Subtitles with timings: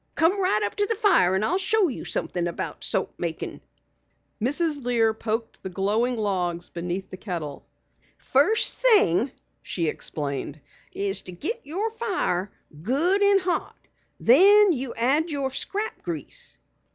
[0.15, 3.61] Come right up to the fire and I'll show you something about soap makin'."
[4.41, 4.83] Mrs.
[4.83, 7.67] Lear poked the glowing logs beneath the kettle.
[8.17, 10.59] "First thing," she explained,
[10.91, 12.51] "is to get your fire
[12.81, 13.75] good and hot.
[14.19, 16.57] Then you add your scrap grease."